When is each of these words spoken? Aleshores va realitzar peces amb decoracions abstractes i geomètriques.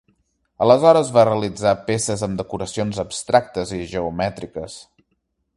Aleshores 0.65 1.11
va 1.17 1.25
realitzar 1.29 1.75
peces 1.91 2.25
amb 2.29 2.41
decoracions 2.43 3.03
abstractes 3.07 3.77
i 3.81 3.87
geomètriques. 3.93 4.83